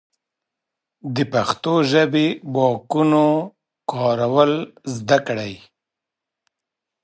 [1.15, 3.27] د پښتو ژبې ياګانو
[3.91, 4.53] کارول
[4.97, 5.53] زده کړئ.